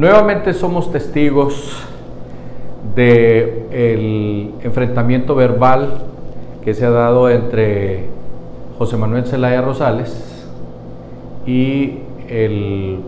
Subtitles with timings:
[0.00, 1.76] Nuevamente somos testigos
[2.96, 6.04] del el enfrentamiento verbal
[6.64, 8.06] que se ha dado entre
[8.78, 10.46] José Manuel Zelaya Rosales
[11.44, 11.98] y
[12.30, 13.00] el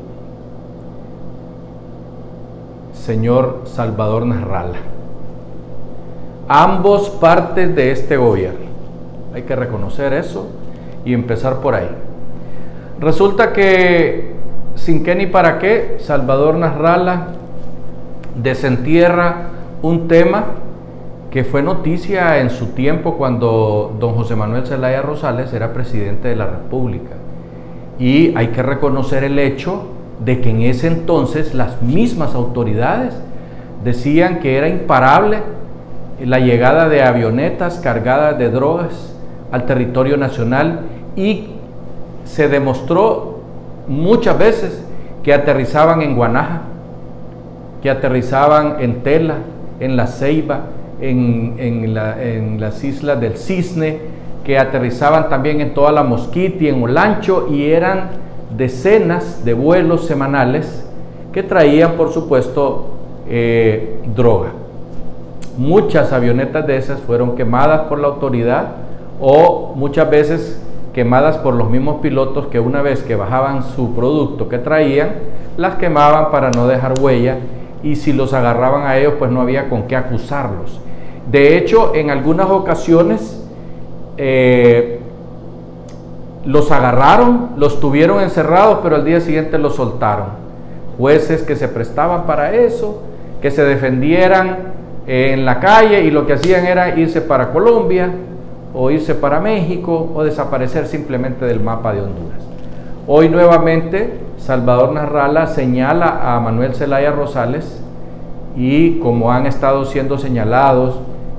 [2.93, 4.81] señor Salvador Narrala.
[6.47, 8.67] Ambos partes de este gobierno.
[9.33, 10.47] Hay que reconocer eso
[11.07, 11.89] y empezar por ahí.
[13.01, 14.32] Resulta que
[14.75, 17.29] sin qué ni para qué, Salvador Narrala
[18.37, 19.49] desentierra
[19.83, 20.45] un tema
[21.31, 26.37] que fue noticia en su tiempo cuando don José Manuel Zelaya Rosales era presidente de
[26.37, 27.17] la República.
[27.99, 29.85] Y hay que reconocer el hecho
[30.25, 33.15] de que en ese entonces las mismas autoridades
[33.83, 35.39] decían que era imparable
[36.25, 39.15] la llegada de avionetas cargadas de drogas
[39.51, 40.81] al territorio nacional
[41.17, 41.47] y
[42.25, 43.32] se demostró
[43.89, 44.85] muchas veces
[45.23, 46.63] que aterrizaban en Guanaja,
[47.83, 49.37] que aterrizaban en Tela,
[49.81, 50.67] en La Ceiba,
[51.01, 51.95] en,
[52.61, 53.99] las islas del Cisne,
[54.45, 58.11] que aterrizaban también en toda la Mosquiti, en Olancho, y eran
[58.57, 60.87] decenas de vuelos semanales
[61.33, 62.91] que traían, por supuesto,
[63.29, 64.51] eh, droga.
[65.57, 68.67] Muchas avionetas de esas fueron quemadas por la autoridad
[69.21, 70.61] o muchas veces
[70.93, 75.15] quemadas por los mismos pilotos que una vez que bajaban su producto que traían,
[75.57, 77.39] las quemaban para no dejar huella
[77.83, 80.81] y si los agarraban a ellos pues no había con qué acusarlos.
[81.31, 83.43] De hecho, en algunas ocasiones
[84.19, 85.01] eh,
[86.45, 90.43] los agarraron, los tuvieron encerrados, pero al día siguiente los soltaron.
[90.99, 93.03] Jueces que se prestaban para eso,
[93.41, 94.73] que se defendieran
[95.07, 98.11] en la calle y lo que hacían era irse para Colombia,
[98.75, 102.43] o irse para México o desaparecer simplemente del mapa de Honduras.
[103.07, 107.83] Hoy nuevamente Salvador Narrala señala a Manuel Zelaya Rosales
[108.57, 110.99] y como han estado siendo señalados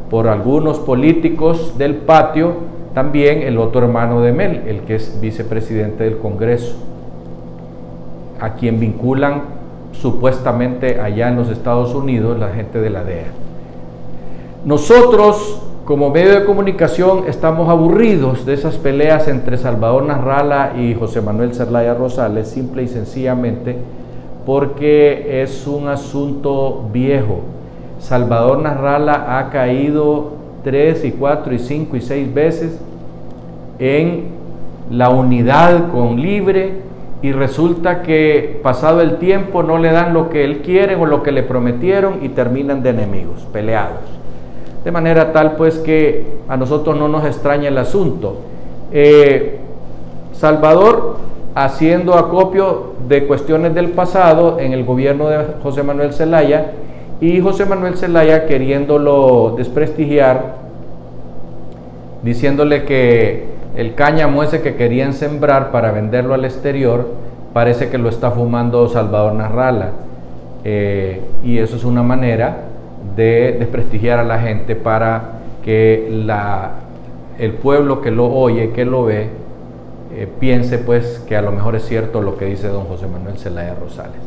[0.10, 2.54] por algunos políticos del patio,
[2.94, 6.76] también el otro hermano de Mel, el que es vicepresidente del Congreso,
[8.40, 9.42] a quien vinculan
[9.92, 13.28] supuestamente allá en los Estados Unidos la gente de la DEA.
[14.66, 21.20] Nosotros como medio de comunicación estamos aburridos de esas peleas entre Salvador Narrala y José
[21.20, 23.76] Manuel Cerlaya Rosales, simple y sencillamente
[24.46, 27.42] porque es un asunto viejo.
[28.00, 30.34] Salvador Narrala ha caído
[30.64, 32.80] tres y cuatro y cinco y seis veces
[33.78, 34.28] en
[34.90, 36.76] la unidad con libre
[37.22, 41.24] y resulta que pasado el tiempo no le dan lo que él quiere o lo
[41.24, 44.00] que le prometieron y terminan de enemigos, peleados.
[44.84, 48.38] De manera tal pues que a nosotros no nos extraña el asunto.
[48.92, 49.60] Eh,
[50.34, 51.18] Salvador
[51.56, 56.72] haciendo acopio de cuestiones del pasado en el gobierno de José Manuel Zelaya
[57.22, 60.56] y José Manuel Zelaya queriéndolo desprestigiar,
[62.24, 63.46] diciéndole que
[63.78, 67.08] el cáñamo ese que querían sembrar para venderlo al exterior,
[67.54, 69.92] parece que lo está fumando Salvador Narrala.
[70.66, 72.58] Eh, y eso es una manera
[73.16, 76.72] de desprestigiar a la gente para que la,
[77.40, 79.30] el pueblo que lo oye, que lo ve,
[80.16, 83.38] eh, piense pues que a lo mejor es cierto lo que dice don José Manuel
[83.38, 84.22] Zelaya Rosales.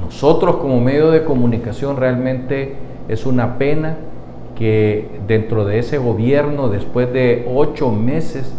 [0.00, 2.74] Nosotros como medio de comunicación realmente
[3.08, 3.96] es una pena
[4.56, 8.52] que dentro de ese gobierno, después de ocho meses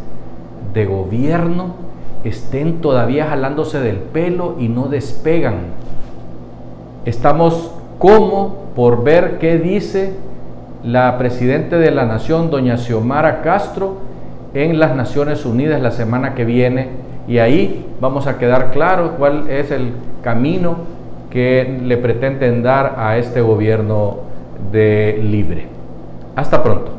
[0.73, 1.75] de gobierno,
[2.23, 5.55] estén todavía jalándose del pelo y no despegan.
[7.05, 10.13] Estamos como por ver qué dice
[10.83, 13.97] la Presidenta de la Nación, doña Xiomara Castro,
[14.53, 16.89] en las Naciones Unidas la semana que viene.
[17.27, 19.91] Y ahí vamos a quedar claro cuál es el
[20.23, 20.77] camino
[21.29, 24.17] que le pretenden dar a este gobierno
[24.71, 25.67] de libre.
[26.35, 26.94] Hasta pronto.